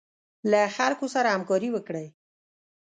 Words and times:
له 0.51 0.61
خلکو 0.77 1.05
سره 1.13 1.27
همکاري 1.35 1.69
وکړئ. 1.71 2.07